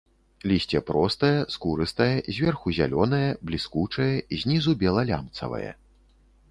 [0.51, 2.09] Лісце простае, скурыстае,
[2.39, 4.13] зверху зялёнае, бліскучае,
[4.45, 5.69] знізу бела-лямцавае.